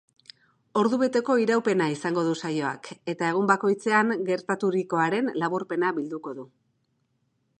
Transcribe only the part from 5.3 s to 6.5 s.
laburpena bilduko du.